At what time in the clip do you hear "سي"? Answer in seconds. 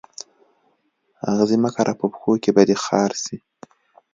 3.23-3.37